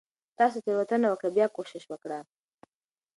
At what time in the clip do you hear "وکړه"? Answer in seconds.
1.09-1.29, 1.87-2.19